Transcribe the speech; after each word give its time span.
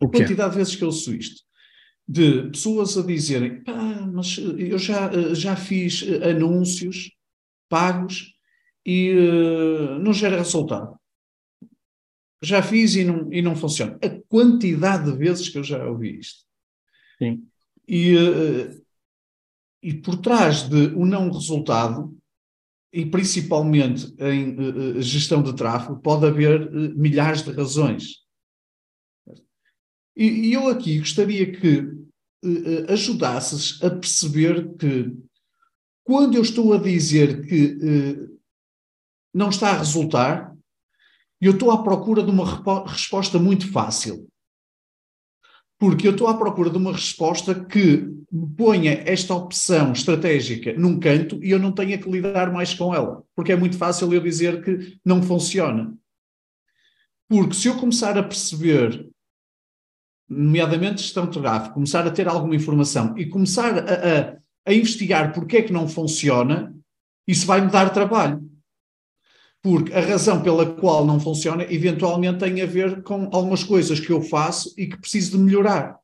O 0.00 0.06
A 0.06 0.10
quantidade 0.10 0.52
de 0.52 0.56
vezes 0.58 0.76
que 0.76 0.82
eu 0.82 0.88
ouço 0.88 1.14
isto. 1.14 1.42
De 2.06 2.48
pessoas 2.50 2.96
a 2.96 3.02
dizerem, 3.02 3.62
pá, 3.62 4.08
mas 4.12 4.36
eu 4.38 4.78
já, 4.78 5.10
já 5.34 5.54
fiz 5.54 6.02
eh, 6.02 6.30
anúncios 6.30 7.12
pagos 7.68 8.34
e 8.84 9.10
eh, 9.10 9.98
não 10.00 10.12
gera 10.12 10.38
resultado. 10.38 10.98
Já 12.42 12.62
fiz 12.62 12.96
e 12.96 13.04
não, 13.04 13.32
e 13.32 13.42
não 13.42 13.54
funciona. 13.54 13.98
A 14.02 14.08
quantidade 14.28 15.10
de 15.10 15.16
vezes 15.16 15.48
que 15.48 15.58
eu 15.58 15.62
já 15.62 15.86
ouvi 15.86 16.18
isto. 16.18 16.44
Sim. 17.18 17.46
E, 17.86 18.16
eh, 18.16 18.80
e 19.82 19.94
por 19.94 20.16
trás 20.16 20.68
de 20.68 20.88
um 20.96 21.04
não 21.04 21.30
resultado, 21.30 22.16
e 22.92 23.06
principalmente 23.06 24.12
em 24.18 24.50
eh, 24.50 24.98
eh, 24.98 25.02
gestão 25.02 25.42
de 25.42 25.54
tráfego, 25.54 26.00
pode 26.00 26.26
haver 26.26 26.62
eh, 26.62 26.88
milhares 26.94 27.42
de 27.42 27.52
razões. 27.52 28.20
E, 30.20 30.48
e 30.48 30.52
eu 30.52 30.68
aqui 30.68 30.98
gostaria 30.98 31.50
que 31.50 31.78
eh, 32.44 32.92
ajudasses 32.92 33.82
a 33.82 33.88
perceber 33.88 34.76
que 34.76 35.16
quando 36.04 36.34
eu 36.34 36.42
estou 36.42 36.74
a 36.74 36.78
dizer 36.78 37.46
que 37.46 37.78
eh, 37.82 38.30
não 39.32 39.48
está 39.48 39.70
a 39.70 39.78
resultar, 39.78 40.54
eu 41.40 41.52
estou 41.52 41.70
à 41.70 41.82
procura 41.82 42.22
de 42.22 42.30
uma 42.30 42.84
resposta 42.86 43.38
muito 43.38 43.72
fácil. 43.72 44.28
Porque 45.78 46.06
eu 46.06 46.12
estou 46.12 46.28
à 46.28 46.36
procura 46.36 46.68
de 46.68 46.76
uma 46.76 46.92
resposta 46.92 47.54
que 47.54 48.06
me 48.30 48.54
ponha 48.54 49.02
esta 49.06 49.34
opção 49.34 49.92
estratégica 49.92 50.74
num 50.74 51.00
canto 51.00 51.42
e 51.42 51.50
eu 51.50 51.58
não 51.58 51.72
tenha 51.72 51.96
que 51.96 52.10
lidar 52.10 52.52
mais 52.52 52.74
com 52.74 52.94
ela. 52.94 53.24
Porque 53.34 53.52
é 53.52 53.56
muito 53.56 53.78
fácil 53.78 54.12
eu 54.12 54.20
dizer 54.20 54.62
que 54.62 54.98
não 55.02 55.22
funciona. 55.22 55.96
Porque 57.26 57.54
se 57.54 57.68
eu 57.68 57.78
começar 57.78 58.18
a 58.18 58.22
perceber, 58.22 59.10
nomeadamente 60.30 61.02
gestão 61.02 61.26
de 61.26 61.38
tráfego, 61.40 61.74
começar 61.74 62.06
a 62.06 62.10
ter 62.10 62.28
alguma 62.28 62.54
informação 62.54 63.18
e 63.18 63.26
começar 63.26 63.76
a, 63.76 63.80
a, 63.80 64.36
a 64.64 64.72
investigar 64.72 65.34
porque 65.34 65.56
é 65.56 65.62
que 65.62 65.72
não 65.72 65.88
funciona, 65.88 66.72
isso 67.26 67.44
vai 67.46 67.60
me 67.60 67.70
dar 67.70 67.90
trabalho. 67.90 68.48
Porque 69.60 69.92
a 69.92 70.00
razão 70.00 70.40
pela 70.40 70.64
qual 70.64 71.04
não 71.04 71.20
funciona, 71.20 71.64
eventualmente, 71.64 72.38
tem 72.38 72.62
a 72.62 72.66
ver 72.66 73.02
com 73.02 73.28
algumas 73.32 73.64
coisas 73.64 73.98
que 74.00 74.10
eu 74.10 74.22
faço 74.22 74.72
e 74.78 74.86
que 74.86 74.96
preciso 74.96 75.36
de 75.36 75.42
melhorar. 75.42 75.98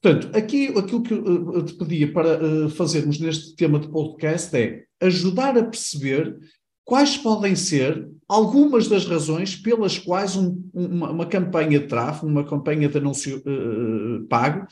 Portanto, 0.00 0.36
aqui 0.36 0.68
aquilo 0.68 1.02
que 1.02 1.14
eu 1.14 1.64
te 1.64 1.74
pedia 1.74 2.12
para 2.12 2.28
eh, 2.28 2.68
fazermos 2.68 3.18
neste 3.18 3.56
tema 3.56 3.80
de 3.80 3.88
podcast 3.88 4.54
é 4.56 4.84
ajudar 5.00 5.58
a 5.58 5.64
perceber 5.64 6.38
quais 6.84 7.16
podem 7.16 7.56
ser 7.56 8.08
algumas 8.28 8.88
das 8.88 9.06
razões 9.06 9.54
pelas 9.54 9.98
quais 9.98 10.36
um- 10.36 10.68
uma, 10.74 11.10
uma 11.10 11.26
campanha 11.26 11.78
de 11.78 11.86
tráfego, 11.86 12.26
uma 12.26 12.44
campanha 12.44 12.88
de 12.88 12.98
anúncio 12.98 13.42
eh, 13.46 14.26
pago, 14.28 14.66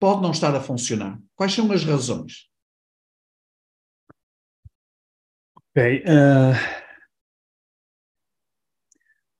pode 0.00 0.22
não 0.22 0.30
estar 0.30 0.54
a 0.54 0.60
funcionar. 0.60 1.20
Quais 1.34 1.52
são 1.52 1.70
as 1.72 1.84
razões? 1.84 2.48
Ok. 5.56 6.02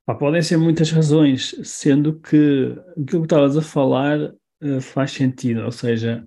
pá, 0.07 0.15
podem 0.15 0.43
ser 0.43 0.57
muitas 0.57 0.91
razões, 0.91 1.55
sendo 1.65 2.19
que 2.21 2.75
aquilo 2.93 3.23
que 3.23 3.27
estavas 3.27 3.57
a 3.57 3.63
falar 3.63 4.35
ah, 4.61 4.81
faz 4.81 5.13
sentido. 5.13 5.65
Ou 5.65 5.73
seja, 5.73 6.27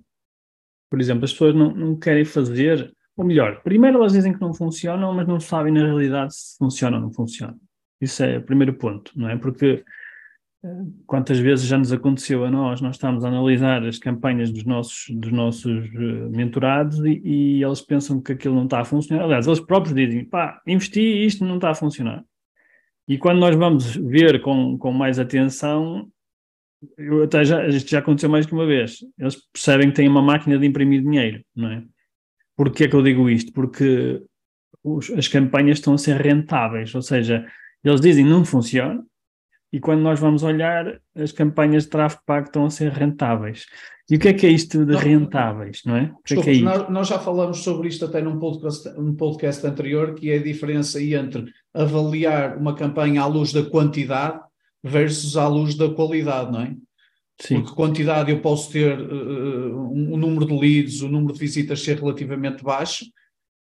por 0.90 1.00
exemplo, 1.00 1.24
as 1.24 1.32
pessoas 1.32 1.54
não, 1.54 1.74
não 1.74 1.98
querem 1.98 2.24
fazer, 2.24 2.94
ou 3.16 3.24
melhor, 3.24 3.62
primeiro 3.62 3.98
elas 3.98 4.12
dizem 4.12 4.32
que 4.32 4.40
não 4.40 4.54
funcionam, 4.54 5.12
mas 5.14 5.26
não 5.26 5.38
sabem 5.38 5.72
na 5.72 5.84
realidade 5.84 6.34
se 6.34 6.56
funciona 6.58 6.96
ou 6.96 7.02
não 7.02 7.12
funciona. 7.12 7.56
Isso 8.00 8.22
é 8.22 8.38
o 8.38 8.42
primeiro 8.42 8.74
ponto, 8.74 9.12
não 9.14 9.28
é? 9.28 9.36
Porque 9.36 9.84
ah, 10.64 10.84
quantas 11.06 11.38
vezes 11.38 11.66
já 11.66 11.76
nos 11.76 11.92
aconteceu 11.92 12.44
a 12.44 12.50
nós, 12.50 12.80
nós 12.80 12.96
estamos 12.96 13.24
a 13.24 13.28
analisar 13.28 13.84
as 13.84 13.98
campanhas 13.98 14.50
dos 14.50 14.64
nossos, 14.64 15.06
dos 15.10 15.32
nossos 15.32 15.86
eh, 15.94 16.28
mentorados 16.30 16.98
e, 17.00 17.20
e 17.24 17.64
eles 17.64 17.80
pensam 17.80 18.20
que 18.20 18.32
aquilo 18.32 18.54
não 18.54 18.64
está 18.64 18.80
a 18.80 18.84
funcionar. 18.84 19.24
Aliás, 19.24 19.46
eles 19.46 19.60
próprios 19.60 19.94
dizem, 19.94 20.24
pá, 20.24 20.60
investi 20.66 21.00
e 21.00 21.26
isto 21.26 21.44
não 21.44 21.56
está 21.56 21.70
a 21.70 21.74
funcionar. 21.74 22.24
E 23.08 23.18
quando 23.18 23.38
nós 23.40 23.56
vamos 23.56 23.96
ver 23.96 24.40
com, 24.40 24.78
com 24.78 24.92
mais 24.92 25.18
atenção, 25.18 26.08
eu 26.96 27.22
até 27.24 27.44
já, 27.44 27.66
isto 27.68 27.90
já 27.90 27.98
aconteceu 27.98 28.30
mais 28.30 28.46
que 28.46 28.52
uma 28.52 28.66
vez, 28.66 28.98
eles 29.18 29.36
percebem 29.52 29.90
que 29.90 29.96
têm 29.96 30.08
uma 30.08 30.22
máquina 30.22 30.58
de 30.58 30.66
imprimir 30.66 31.02
dinheiro, 31.02 31.44
não 31.54 31.70
é? 31.70 31.84
Porquê 32.56 32.84
é 32.84 32.88
que 32.88 32.94
eu 32.96 33.02
digo 33.02 33.28
isto? 33.30 33.52
Porque 33.52 34.22
os- 34.84 35.10
as 35.10 35.28
campanhas 35.28 35.78
estão 35.78 35.94
a 35.94 35.98
ser 35.98 36.16
rentáveis, 36.20 36.94
ou 36.94 37.02
seja, 37.02 37.46
eles 37.84 38.00
dizem 38.00 38.24
não 38.24 38.44
funciona, 38.44 39.02
e 39.72 39.80
quando 39.80 40.02
nós 40.02 40.20
vamos 40.20 40.42
olhar, 40.42 41.00
as 41.16 41.32
campanhas 41.32 41.84
de 41.84 41.90
tráfego 41.90 42.22
pago 42.26 42.46
estão 42.46 42.66
a 42.66 42.70
ser 42.70 42.92
rentáveis. 42.92 43.64
E 44.10 44.16
o 44.16 44.18
que 44.18 44.28
é 44.28 44.34
que 44.34 44.46
é 44.46 44.50
isto 44.50 44.84
de 44.84 44.94
rentáveis, 44.94 45.80
não 45.86 45.96
é? 45.96 46.02
O 46.02 46.22
que 46.22 46.34
é 46.34 46.36
Desculpa, 46.36 46.50
é 46.50 46.52
isto? 46.52 46.64
nós, 46.64 46.88
nós 46.90 47.08
já 47.08 47.18
falamos 47.18 47.58
sobre 47.58 47.88
isto 47.88 48.04
até 48.04 48.20
num 48.20 48.38
podcast, 48.38 48.88
num 48.98 49.14
podcast 49.14 49.66
anterior, 49.66 50.14
que 50.14 50.30
é 50.30 50.36
a 50.36 50.42
diferença 50.42 51.02
entre 51.02 51.46
avaliar 51.72 52.58
uma 52.58 52.74
campanha 52.74 53.22
à 53.22 53.26
luz 53.26 53.52
da 53.52 53.62
quantidade 53.64 54.38
versus 54.84 55.36
à 55.38 55.46
luz 55.48 55.74
da 55.74 55.88
qualidade, 55.88 56.52
não 56.52 56.60
é? 56.60 56.74
Sim, 57.42 57.60
Porque 57.62 57.74
quantidade 57.74 58.30
eu 58.30 58.40
posso 58.40 58.70
ter 58.70 58.96
eh, 58.98 59.02
um, 59.02 60.14
um 60.14 60.16
número 60.16 60.46
de 60.46 60.52
leads, 60.58 61.02
o 61.02 61.08
número 61.08 61.32
de 61.32 61.40
visitas 61.40 61.82
ser 61.82 61.98
relativamente 61.98 62.62
baixo, 62.62 63.04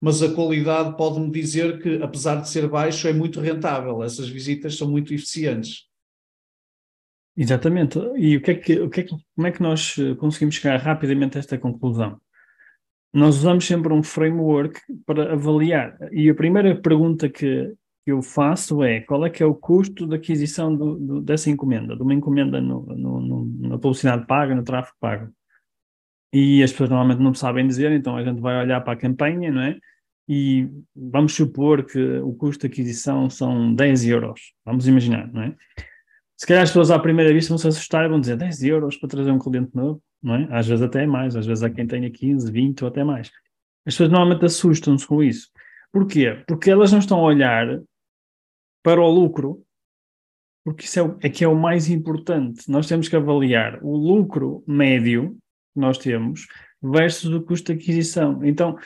mas 0.01 0.23
a 0.23 0.33
qualidade 0.35 0.97
pode-me 0.97 1.31
dizer 1.31 1.83
que, 1.83 2.03
apesar 2.03 2.37
de 2.41 2.49
ser 2.49 2.67
baixo, 2.69 3.07
é 3.09 3.13
muito 3.13 3.41
rentável. 3.41 4.03
Essas 4.03 4.29
visitas 4.29 4.77
são 4.77 4.91
muito 4.91 5.13
eficientes. 5.13 5.87
exatamente. 7.37 7.99
E 8.17 8.37
o 8.37 8.41
que 8.43 8.51
é 8.51 8.55
que, 8.55 8.81
o 8.81 8.91
que 8.91 9.01
é 9.01 9.03
que, 9.05 9.11
como 9.35 9.47
é 9.47 9.53
que 9.53 9.63
nós 9.63 9.97
eh, 9.99 10.15
conseguimos 10.15 10.55
chegar 10.57 10.77
rapidamente 10.79 11.37
a 11.37 11.41
esta 11.41 11.59
conclusão? 11.59 12.19
Nós 13.13 13.37
usamos 13.39 13.67
sempre 13.67 13.93
um 13.93 14.03
framework 14.03 14.81
para 15.07 15.33
avaliar. 15.33 15.97
E 16.13 16.29
a 16.29 16.35
primeira 16.35 16.75
pergunta 16.81 17.29
que, 17.29 17.75
eu 18.07 18.23
faço 18.23 18.83
é 18.83 19.01
qual 19.01 19.27
é 19.27 19.31
que 19.31 19.43
é 19.43 19.47
o 19.47 19.55
custo 19.55 20.07
de 20.07 20.15
aquisição 20.17 20.75
do, 20.75 20.99
do- 20.99 21.21
dessa 21.21 21.51
encomenda, 21.51 21.95
de 21.95 22.03
uma 22.03 22.15
encomenda 22.15 22.59
no- 22.61 22.87
no- 22.87 23.18
na 23.79 23.83
publicidade 23.83 24.27
paga, 24.27 24.55
no 24.55 24.65
tráfego 24.65 24.97
pago. 25.01 25.33
E 26.33 26.63
as 26.63 26.73
pessoas 26.73 26.91
normalmente 26.91 27.23
não 27.23 27.33
sabem 27.33 27.67
dizer, 27.67 27.91
então 27.93 28.17
a 28.17 28.25
gente 28.25 28.41
vai 28.41 28.61
olhar 28.61 28.81
para 28.83 28.93
a 28.93 28.97
campanha, 28.97 29.51
não 29.51 29.63
é? 29.63 29.79
E 30.29 30.69
vamos 30.95 31.35
supor 31.35 31.85
que 31.87 32.19
o 32.19 32.35
custo 32.35 32.67
de 32.67 32.73
aquisição 32.73 33.31
são 33.31 33.75
10 33.75 34.05
euros. 34.07 34.53
Vamos 34.65 34.87
imaginar, 34.87 35.33
não 35.33 35.43
é? 35.43 35.57
Se 36.37 36.47
calhar 36.47 36.63
as 36.63 36.71
pessoas 36.71 36.91
à 36.91 36.99
primeira 36.99 37.33
vista 37.33 37.49
vão 37.49 37.59
se 37.59 37.67
assustar 37.67 38.05
e 38.05 38.09
vão 38.09 38.21
dizer 38.21 38.37
10 38.37 38.63
euros 38.65 38.97
para 38.97 39.09
trazer 39.09 39.31
um 39.31 39.39
cliente 39.39 39.75
novo, 39.75 40.03
não 40.23 40.35
é? 40.35 40.49
Às 40.51 40.69
vezes 40.69 40.85
até 40.85 41.07
mais, 41.07 41.35
às 41.35 41.47
vezes 41.47 41.65
há 41.65 41.71
quem 41.71 41.87
tenha 41.87 42.11
15, 42.11 42.53
20 42.53 42.83
ou 42.83 42.89
até 42.89 43.03
mais. 43.03 43.29
As 43.87 43.95
pessoas 43.95 44.11
normalmente 44.11 44.45
assustam-se 44.45 45.07
com 45.07 45.23
isso. 45.23 45.49
Porquê? 45.91 46.45
Porque 46.47 46.71
elas 46.71 46.93
não 46.93 46.99
estão 46.99 47.19
a 47.19 47.23
olhar 47.23 47.81
para 48.83 49.01
o 49.01 49.11
lucro, 49.11 49.65
porque 50.69 50.85
isso 50.85 51.01
é, 51.01 51.17
é 51.29 51.31
que 51.31 51.43
é 51.43 51.49
o 51.49 51.57
mais 51.57 51.89
importante. 51.89 52.71
Nós 52.71 52.87
temos 52.87 53.09
que 53.09 53.17
avaliar 53.17 53.79
o 53.83 53.97
lucro 53.97 54.63
médio 54.67 55.31
que 55.73 55.81
nós 55.81 55.97
temos 55.97 56.47
versus 56.83 57.33
o 57.33 57.41
custo 57.41 57.73
de 57.73 57.81
aquisição. 57.81 58.45
Então, 58.45 58.77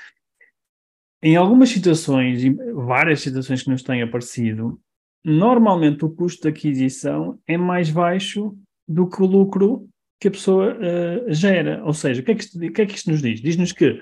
em 1.20 1.34
algumas 1.34 1.70
situações, 1.70 2.44
e 2.44 2.50
várias 2.72 3.20
situações 3.20 3.64
que 3.64 3.70
nos 3.70 3.82
têm 3.82 4.00
aparecido, 4.00 4.80
normalmente 5.24 6.04
o 6.04 6.10
custo 6.10 6.42
de 6.42 6.48
aquisição 6.50 7.40
é 7.48 7.56
mais 7.56 7.90
baixo 7.90 8.56
do 8.86 9.08
que 9.08 9.20
o 9.20 9.26
lucro 9.26 9.88
que 10.20 10.28
a 10.28 10.30
pessoa 10.30 10.78
eh, 10.80 11.24
gera. 11.34 11.84
Ou 11.84 11.92
seja, 11.92 12.22
o 12.22 12.24
que, 12.24 12.30
é 12.30 12.34
que 12.36 12.42
isto, 12.44 12.64
o 12.64 12.72
que 12.72 12.82
é 12.82 12.86
que 12.86 12.94
isto 12.94 13.10
nos 13.10 13.20
diz? 13.20 13.40
Diz-nos 13.40 13.72
que, 13.72 14.00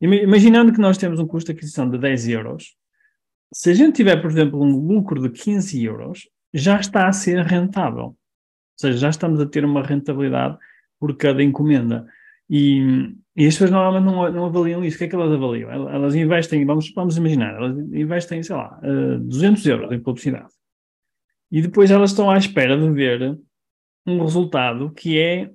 ima- 0.00 0.16
imaginando 0.16 0.72
que 0.72 0.80
nós 0.80 0.96
temos 0.96 1.20
um 1.20 1.26
custo 1.26 1.52
de 1.52 1.58
aquisição 1.58 1.90
de 1.90 1.98
10 1.98 2.28
euros, 2.28 2.74
se 3.52 3.68
a 3.68 3.74
gente 3.74 3.96
tiver, 3.96 4.16
por 4.16 4.30
exemplo, 4.30 4.62
um 4.62 4.78
lucro 4.78 5.20
de 5.20 5.28
15 5.28 5.84
euros, 5.84 6.26
já 6.52 6.80
está 6.80 7.08
a 7.08 7.12
ser 7.12 7.44
rentável. 7.44 8.06
Ou 8.06 8.16
seja, 8.80 8.98
já 8.98 9.10
estamos 9.10 9.40
a 9.40 9.46
ter 9.46 9.64
uma 9.64 9.82
rentabilidade 9.82 10.56
por 10.98 11.16
cada 11.16 11.42
encomenda. 11.42 12.06
E, 12.48 13.14
e 13.36 13.46
as 13.46 13.54
pessoas 13.54 13.70
normalmente 13.70 14.04
não, 14.04 14.32
não 14.32 14.46
avaliam 14.46 14.84
isso. 14.84 14.96
O 14.96 14.98
que 14.98 15.04
é 15.04 15.08
que 15.08 15.14
elas 15.14 15.32
avaliam? 15.32 15.70
Elas, 15.70 16.14
investem, 16.14 16.64
vamos, 16.64 16.92
vamos 16.94 17.16
imaginar, 17.16 17.54
elas 17.54 17.76
investem, 17.92 18.42
sei 18.42 18.56
lá, 18.56 18.80
eh, 18.82 19.18
200 19.18 19.66
euros 19.66 19.92
em 19.92 20.00
publicidade. 20.00 20.48
E 21.50 21.62
depois 21.62 21.90
elas 21.90 22.10
estão 22.10 22.30
à 22.30 22.36
espera 22.36 22.76
de 22.76 22.90
ver 22.90 23.38
um 24.06 24.22
resultado 24.22 24.90
que 24.92 25.18
é. 25.18 25.50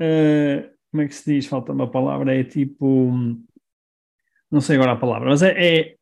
Uh, 0.00 0.68
como 0.90 1.02
é 1.02 1.08
que 1.08 1.14
se 1.14 1.32
diz? 1.32 1.46
Falta 1.46 1.72
uma 1.72 1.90
palavra, 1.90 2.34
é 2.34 2.44
tipo. 2.44 3.12
Não 4.50 4.60
sei 4.60 4.76
agora 4.76 4.92
a 4.92 4.96
palavra, 4.96 5.30
mas 5.30 5.42
é, 5.42 5.52
é, 5.52 5.96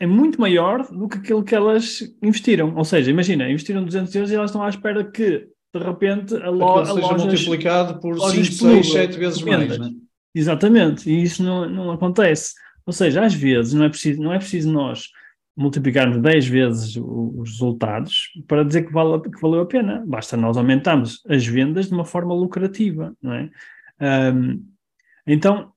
é 0.00 0.06
muito 0.06 0.40
maior 0.40 0.86
do 0.90 1.08
que 1.08 1.18
aquilo 1.18 1.42
que 1.42 1.54
elas 1.54 2.00
investiram. 2.22 2.74
Ou 2.76 2.84
seja, 2.84 3.10
imagina, 3.10 3.50
investiram 3.50 3.84
200 3.84 4.14
euros 4.14 4.30
e 4.30 4.34
elas 4.34 4.50
estão 4.50 4.62
à 4.62 4.68
espera 4.68 5.04
que, 5.04 5.48
de 5.74 5.82
repente, 5.82 6.34
a, 6.36 6.50
lo, 6.50 6.84
seja 6.84 7.00
lojas, 7.00 7.24
multiplicado 7.24 8.00
por 8.00 8.18
5, 8.18 8.44
6, 8.44 8.92
7 8.92 9.18
vezes 9.18 9.42
mais. 9.42 9.78
Né? 9.78 9.90
Exatamente, 10.34 11.10
e 11.10 11.22
isso 11.22 11.42
não, 11.42 11.68
não 11.68 11.90
acontece. 11.90 12.54
Ou 12.86 12.92
seja, 12.92 13.24
às 13.24 13.34
vezes 13.34 13.74
não 13.74 13.84
é 13.84 13.88
preciso, 13.88 14.22
não 14.22 14.32
é 14.32 14.38
preciso 14.38 14.72
nós 14.72 15.08
multiplicarmos 15.56 16.22
10 16.22 16.46
vezes 16.46 16.96
os 16.96 17.50
resultados 17.50 18.30
para 18.46 18.64
dizer 18.64 18.86
que, 18.86 18.92
vale, 18.92 19.20
que 19.20 19.40
valeu 19.40 19.62
a 19.62 19.66
pena. 19.66 20.04
Basta 20.06 20.36
nós 20.36 20.56
aumentarmos 20.56 21.20
as 21.28 21.44
vendas 21.44 21.88
de 21.88 21.94
uma 21.94 22.04
forma 22.04 22.32
lucrativa, 22.32 23.12
não 23.20 23.32
é? 23.32 23.50
Um, 24.32 24.64
então, 25.26 25.72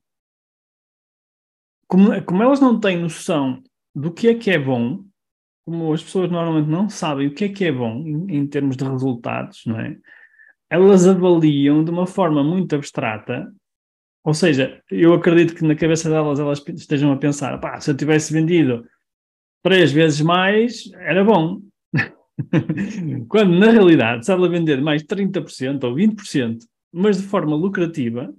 como, 1.88 2.22
como 2.22 2.44
elas 2.44 2.60
não 2.60 2.80
têm 2.80 3.02
noção 3.02 3.64
do 3.94 4.12
que 4.12 4.28
é 4.30 4.36
que 4.36 4.52
é 4.52 4.60
bom, 4.60 5.04
como 5.66 5.94
as 5.94 6.04
pessoas 6.04 6.30
normalmente 6.30 6.70
não 6.70 6.90
sabem 6.90 7.28
o 7.28 7.34
que 7.34 7.46
é 7.46 7.50
que 7.50 7.66
é 7.66 7.72
bom 7.72 8.04
em, 8.06 8.38
em 8.38 8.48
termos 8.48 8.76
de 8.76 8.84
resultados, 8.84 9.64
não 9.66 9.80
é? 9.80 9.98
Elas 10.70 11.08
avaliam 11.08 11.84
de 11.84 11.92
uma 11.92 12.08
forma 12.08 12.44
muito 12.44 12.76
abstrata 12.76 13.52
ou 14.24 14.34
seja, 14.34 14.82
eu 14.90 15.14
acredito 15.14 15.56
que 15.56 15.64
na 15.64 15.76
cabeça 15.76 16.10
delas 16.10 16.40
elas 16.40 16.64
estejam 16.76 17.12
a 17.12 17.18
pensar, 17.18 17.60
pá, 17.60 17.80
se 17.80 17.90
eu 17.90 17.98
tivesse 17.98 18.32
vendido 18.32 18.86
três 19.64 19.92
vezes 19.92 20.22
mais, 20.22 20.92
era 20.94 21.24
bom. 21.24 21.60
Quando, 23.28 23.58
na 23.58 23.72
realidade, 23.72 24.26
se 24.26 24.32
ela 24.32 24.48
vender 24.48 24.80
mais 24.80 25.04
30% 25.04 25.84
ou 25.84 25.96
20%, 25.96 26.60
mas 26.94 27.20
de 27.20 27.28
forma 27.28 27.56
lucrativa, 27.56 28.34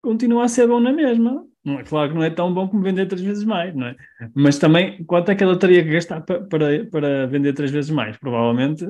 continua 0.00 0.44
a 0.44 0.48
ser 0.48 0.68
bom 0.68 0.78
na 0.78 0.92
mesma. 0.92 1.44
É 1.66 1.82
claro 1.82 2.10
que 2.10 2.14
não 2.14 2.22
é 2.22 2.30
tão 2.30 2.52
bom 2.54 2.68
como 2.68 2.82
vender 2.82 3.06
três 3.06 3.22
vezes 3.22 3.44
mais, 3.44 3.74
não 3.74 3.88
é? 3.88 3.96
Mas 4.34 4.58
também, 4.58 5.04
quanto 5.04 5.30
é 5.30 5.34
que 5.34 5.42
ela 5.42 5.58
teria 5.58 5.82
que 5.82 5.90
gastar 5.90 6.20
para, 6.20 6.40
para, 6.44 6.86
para 6.86 7.26
vender 7.26 7.52
três 7.54 7.70
vezes 7.70 7.90
mais? 7.90 8.16
Provavelmente 8.16 8.86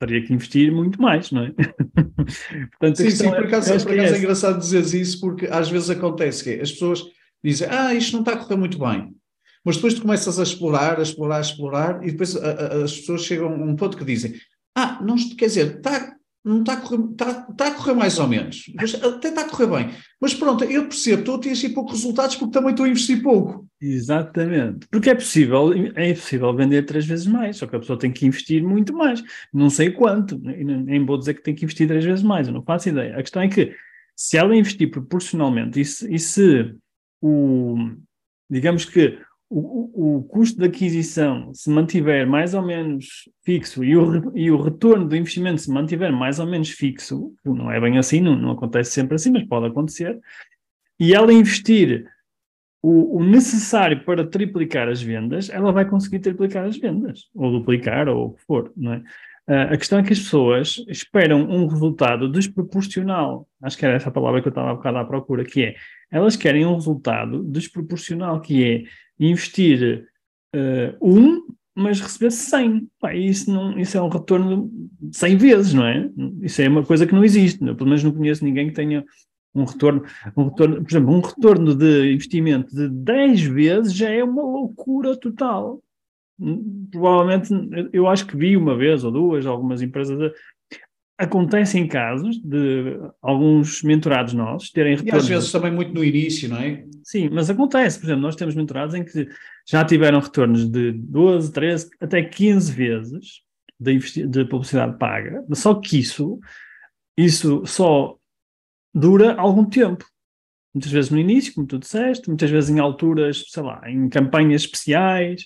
teria 0.00 0.26
que 0.26 0.34
investir 0.34 0.72
muito 0.72 1.00
mais, 1.00 1.30
não 1.30 1.44
é? 1.44 1.52
Portanto, 2.78 2.96
sim, 2.96 3.10
sim, 3.10 3.30
por 3.30 3.46
acaso, 3.46 3.72
é, 3.72 3.78
por 3.78 3.92
acaso 3.92 4.14
é, 4.14 4.16
é 4.16 4.18
engraçado 4.18 4.58
dizer 4.58 5.00
isso, 5.00 5.20
porque 5.20 5.46
às 5.46 5.70
vezes 5.70 5.88
acontece 5.88 6.42
que 6.42 6.60
as 6.60 6.72
pessoas 6.72 7.04
dizem, 7.42 7.68
ah, 7.70 7.94
isto 7.94 8.12
não 8.12 8.20
está 8.20 8.32
a 8.32 8.36
correr 8.36 8.56
muito 8.56 8.78
bem. 8.78 9.14
Mas 9.64 9.76
depois 9.76 9.94
tu 9.94 10.02
começas 10.02 10.38
a 10.38 10.42
explorar, 10.42 10.98
a 10.98 11.02
explorar, 11.02 11.38
a 11.38 11.40
explorar, 11.40 12.02
e 12.06 12.10
depois 12.10 12.36
a, 12.36 12.50
a, 12.50 12.84
as 12.84 12.98
pessoas 12.98 13.24
chegam 13.24 13.48
a 13.48 13.56
um 13.56 13.76
ponto 13.76 13.96
que 13.96 14.04
dizem: 14.04 14.34
Ah, 14.74 15.00
não, 15.02 15.16
quer 15.36 15.46
dizer, 15.46 15.76
está, 15.76 16.14
não 16.44 16.60
está 16.60 16.74
a, 16.74 16.76
correr, 16.76 17.10
está, 17.10 17.46
está 17.50 17.66
a 17.68 17.70
correr 17.74 17.94
mais 17.94 18.18
ou 18.18 18.28
menos, 18.28 18.70
mas 18.74 18.94
até 19.02 19.28
está 19.28 19.40
a 19.40 19.48
correr 19.48 19.66
bem. 19.66 19.94
Mas 20.20 20.34
pronto, 20.34 20.62
eu 20.64 20.82
percebo, 20.86 21.20
estou 21.20 21.36
a 21.36 21.38
ter 21.38 21.68
poucos 21.70 21.94
resultados 21.94 22.36
porque 22.36 22.52
também 22.52 22.70
estou 22.70 22.84
a 22.84 22.88
investir 22.88 23.22
pouco. 23.22 23.66
Exatamente. 23.80 24.86
Porque 24.90 25.08
é 25.08 25.14
possível, 25.14 25.72
é 25.94 26.12
possível 26.12 26.54
vender 26.54 26.82
três 26.82 27.06
vezes 27.06 27.26
mais, 27.26 27.56
só 27.56 27.66
que 27.66 27.74
a 27.74 27.78
pessoa 27.78 27.98
tem 27.98 28.12
que 28.12 28.26
investir 28.26 28.62
muito 28.62 28.92
mais. 28.92 29.22
Não 29.52 29.70
sei 29.70 29.90
quanto, 29.90 30.38
nem 30.38 31.04
vou 31.06 31.16
dizer 31.16 31.32
que 31.32 31.42
tem 31.42 31.54
que 31.54 31.64
investir 31.64 31.88
três 31.88 32.04
vezes 32.04 32.22
mais, 32.22 32.46
eu 32.46 32.52
não 32.52 32.62
faço 32.62 32.90
ideia. 32.90 33.16
A 33.16 33.22
questão 33.22 33.40
é 33.40 33.48
que 33.48 33.74
se 34.14 34.36
ela 34.36 34.54
investir 34.54 34.90
proporcionalmente 34.90 35.80
e 35.80 35.84
se, 35.84 36.14
e 36.14 36.18
se 36.18 36.74
o, 37.22 37.76
digamos 38.50 38.84
que 38.84 39.18
o, 39.56 40.16
o, 40.16 40.24
custo 40.24 40.58
de 40.58 40.66
aquisição 40.66 41.54
se 41.54 41.70
mantiver 41.70 42.26
mais 42.26 42.54
ou 42.54 42.62
menos 42.62 43.28
fixo 43.44 43.84
e 43.84 43.96
o, 43.96 44.36
e 44.36 44.50
o 44.50 44.60
retorno 44.60 45.06
do 45.06 45.16
investimento 45.16 45.60
se 45.60 45.70
mantiver 45.70 46.12
mais 46.12 46.40
ou 46.40 46.46
menos 46.46 46.70
fixo, 46.70 47.32
não 47.44 47.70
é 47.70 47.80
bem 47.80 47.96
assim, 47.96 48.20
não, 48.20 48.34
não 48.34 48.50
acontece 48.50 48.90
sempre 48.90 49.14
assim, 49.14 49.30
mas 49.30 49.44
pode 49.44 49.66
acontecer, 49.66 50.18
e 50.98 51.14
ela 51.14 51.32
investir 51.32 52.10
o, 52.82 53.18
o, 53.18 53.24
necessário 53.24 54.04
para 54.04 54.26
triplicar 54.26 54.88
as 54.88 55.00
vendas, 55.00 55.48
ela 55.48 55.70
vai 55.70 55.88
conseguir 55.88 56.18
triplicar 56.18 56.66
as 56.66 56.76
vendas, 56.76 57.30
ou 57.32 57.52
duplicar, 57.52 58.08
ou 58.08 58.26
o 58.26 58.32
que 58.32 58.42
for, 58.42 58.72
não 58.76 58.94
é? 58.94 59.02
Uh, 59.46 59.74
a 59.74 59.76
questão 59.76 59.98
é 59.98 60.02
que 60.02 60.12
as 60.12 60.20
pessoas 60.20 60.82
esperam 60.88 61.42
um 61.42 61.66
resultado 61.66 62.30
desproporcional. 62.30 63.46
Acho 63.62 63.76
que 63.76 63.84
era 63.84 63.94
essa 63.94 64.10
palavra 64.10 64.40
que 64.40 64.48
eu 64.48 64.50
estava 64.50 64.70
a 64.70 64.74
bocado 64.74 64.98
à 64.98 65.04
procura, 65.04 65.44
que 65.44 65.64
é, 65.64 65.76
elas 66.10 66.34
querem 66.34 66.64
um 66.64 66.74
resultado 66.74 67.42
desproporcional, 67.42 68.40
que 68.40 68.64
é 68.64 68.84
investir 69.18 70.08
uh, 70.54 70.96
um, 71.00 71.42
mas 71.74 72.00
receber 72.00 72.30
100. 72.30 72.88
Pá, 72.98 73.14
isso, 73.14 73.52
não, 73.52 73.78
isso 73.78 73.98
é 73.98 74.02
um 74.02 74.08
retorno 74.08 74.70
de 75.00 75.16
100 75.16 75.36
vezes, 75.36 75.74
não 75.74 75.86
é? 75.86 76.08
Isso 76.40 76.62
é 76.62 76.68
uma 76.68 76.84
coisa 76.84 77.06
que 77.06 77.14
não 77.14 77.24
existe. 77.24 77.62
Eu, 77.62 77.74
pelo 77.74 77.88
menos 77.88 78.02
não 78.02 78.12
conheço 78.12 78.44
ninguém 78.44 78.68
que 78.68 78.74
tenha 78.74 79.04
um 79.54 79.64
retorno, 79.64 80.04
um 80.36 80.48
retorno, 80.48 80.82
por 80.82 80.90
exemplo, 80.90 81.14
um 81.14 81.20
retorno 81.20 81.74
de 81.74 82.12
investimento 82.12 82.74
de 82.74 82.88
10 82.88 83.42
vezes 83.42 83.94
já 83.94 84.10
é 84.10 84.22
uma 84.24 84.42
loucura 84.42 85.16
total. 85.16 85.80
Provavelmente, 86.90 87.50
eu 87.92 88.08
acho 88.08 88.26
que 88.26 88.36
vi 88.36 88.56
uma 88.56 88.76
vez 88.76 89.04
ou 89.04 89.10
duas 89.10 89.46
algumas 89.46 89.82
empresas 89.82 90.32
acontecem 91.16 91.86
casos 91.86 92.38
de 92.42 92.98
alguns 93.22 93.82
mentorados 93.82 94.34
nossos 94.34 94.70
terem 94.70 94.96
retornos. 94.96 95.14
E 95.14 95.16
às 95.16 95.28
vezes 95.28 95.52
também 95.52 95.72
muito 95.72 95.94
no 95.94 96.04
início, 96.04 96.48
não 96.48 96.58
é? 96.58 96.84
Sim, 97.04 97.30
mas 97.30 97.48
acontece. 97.48 97.98
Por 97.98 98.06
exemplo, 98.06 98.22
nós 98.22 98.36
temos 98.36 98.54
mentorados 98.54 98.94
em 98.94 99.04
que 99.04 99.28
já 99.66 99.84
tiveram 99.84 100.20
retornos 100.20 100.68
de 100.68 100.92
12, 100.92 101.52
13, 101.52 101.90
até 102.00 102.22
15 102.22 102.72
vezes 102.72 103.42
de, 103.78 104.26
de 104.26 104.44
publicidade 104.44 104.98
paga. 104.98 105.44
Só 105.52 105.74
que 105.74 105.98
isso, 105.98 106.40
isso 107.16 107.64
só 107.64 108.16
dura 108.92 109.34
algum 109.34 109.64
tempo. 109.64 110.04
Muitas 110.74 110.90
vezes 110.90 111.10
no 111.12 111.18
início, 111.18 111.54
como 111.54 111.66
tu 111.66 111.78
disseste, 111.78 112.28
muitas 112.28 112.50
vezes 112.50 112.70
em 112.70 112.80
alturas, 112.80 113.44
sei 113.48 113.62
lá, 113.62 113.80
em 113.88 114.08
campanhas 114.08 114.62
especiais, 114.62 115.44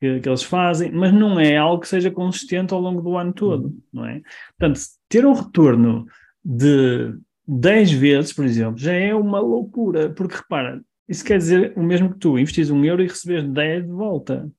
que, 0.00 0.20
que, 0.20 0.28
eles 0.28 0.42
fazem, 0.42 0.92
mas 0.92 1.12
não 1.12 1.38
é 1.38 1.56
algo 1.56 1.80
que 1.80 1.88
seja 1.88 2.10
consistente 2.10 2.72
ao 2.72 2.80
longo 2.80 3.02
do 3.02 3.16
ano 3.16 3.32
todo, 3.32 3.66
uhum. 3.66 3.80
não 3.92 4.06
é? 4.06 4.22
Portanto, 4.58 4.80
ter 5.08 5.26
um 5.26 5.32
retorno 5.32 6.06
de 6.44 7.14
10 7.46 7.92
vezes, 7.92 8.32
por 8.32 8.44
exemplo, 8.44 8.78
já 8.78 8.92
é 8.92 9.14
uma 9.14 9.40
loucura, 9.40 10.10
porque 10.10 10.36
repara, 10.36 10.80
isso 11.08 11.24
quer 11.24 11.38
dizer 11.38 11.72
o 11.76 11.82
mesmo 11.82 12.12
que 12.12 12.18
tu, 12.18 12.38
investis 12.38 12.70
um 12.70 12.84
euro 12.84 13.02
e 13.02 13.08
recebes 13.08 13.44
10 13.44 13.84
de 13.84 13.90
volta. 13.90 14.50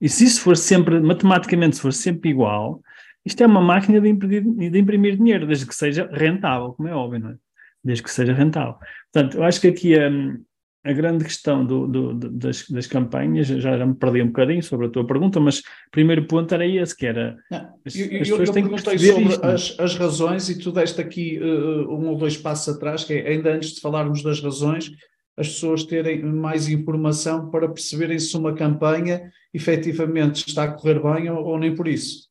E 0.00 0.08
se 0.08 0.24
isso 0.24 0.40
for 0.40 0.56
sempre, 0.56 1.00
matematicamente, 1.00 1.76
se 1.76 1.82
for 1.82 1.92
sempre 1.92 2.30
igual, 2.30 2.80
isto 3.24 3.42
é 3.42 3.46
uma 3.46 3.60
máquina 3.60 4.00
de 4.00 4.08
imprimir, 4.08 4.70
de 4.70 4.78
imprimir 4.78 5.16
dinheiro, 5.16 5.46
desde 5.46 5.66
que 5.66 5.74
seja 5.74 6.08
rentável, 6.12 6.72
como 6.72 6.88
é 6.88 6.94
óbvio, 6.94 7.20
não 7.20 7.30
é? 7.30 7.36
Desde 7.84 8.02
que 8.02 8.10
seja 8.10 8.32
rentável. 8.32 8.76
Portanto, 9.12 9.36
eu 9.36 9.44
acho 9.44 9.60
que 9.60 9.68
aqui 9.68 9.98
um, 9.98 10.42
a 10.84 10.92
grande 10.92 11.24
questão 11.24 11.64
do, 11.64 11.86
do, 11.86 12.14
das, 12.14 12.68
das, 12.68 12.86
campanhas, 12.86 13.46
já, 13.48 13.76
já 13.76 13.84
me 13.84 13.94
perdi 13.94 14.22
um 14.22 14.28
bocadinho 14.28 14.62
sobre 14.62 14.86
a 14.86 14.90
tua 14.90 15.06
pergunta, 15.06 15.40
mas 15.40 15.58
o 15.58 15.90
primeiro 15.90 16.26
ponto 16.26 16.54
era 16.54 16.66
esse, 16.66 16.96
que 16.96 17.06
era... 17.06 17.36
as, 17.84 17.96
eu, 17.96 18.20
as 18.20 18.28
eu, 18.28 18.44
eu 18.44 18.52
perguntei 18.52 18.98
sobre 18.98 19.34
as, 19.42 19.76
as, 19.78 19.96
razões 19.96 20.48
e 20.48 20.58
tu 20.58 20.70
deste 20.70 21.00
aqui 21.00 21.38
uh, 21.40 21.92
um 21.92 22.08
ou 22.08 22.16
dois 22.16 22.36
passos 22.36 22.74
atrás, 22.74 23.04
que 23.04 23.14
é, 23.14 23.28
ainda 23.28 23.52
antes 23.52 23.74
de 23.74 23.80
falarmos 23.80 24.22
das 24.22 24.40
razões, 24.40 24.90
as 25.36 25.48
pessoas 25.48 25.84
terem 25.84 26.22
mais 26.22 26.68
informação 26.68 27.50
para 27.50 27.68
perceberem 27.68 28.18
se 28.18 28.36
uma 28.36 28.54
campanha 28.54 29.30
efetivamente 29.52 30.46
está 30.46 30.64
a 30.64 30.72
correr 30.72 31.00
bem 31.00 31.30
ou, 31.30 31.44
ou 31.44 31.58
nem 31.58 31.74
por 31.74 31.88
isso. 31.88 32.27